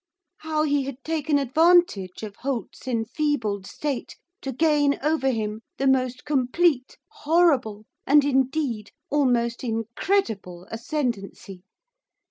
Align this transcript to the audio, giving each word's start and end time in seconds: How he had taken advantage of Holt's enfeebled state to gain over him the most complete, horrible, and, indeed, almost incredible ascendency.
How 0.37 0.63
he 0.63 0.85
had 0.85 1.03
taken 1.03 1.37
advantage 1.37 2.23
of 2.23 2.37
Holt's 2.37 2.87
enfeebled 2.87 3.67
state 3.67 4.17
to 4.41 4.51
gain 4.51 4.97
over 5.03 5.29
him 5.29 5.61
the 5.77 5.85
most 5.85 6.25
complete, 6.25 6.97
horrible, 7.09 7.85
and, 8.07 8.25
indeed, 8.25 8.89
almost 9.11 9.63
incredible 9.63 10.65
ascendency. 10.71 11.61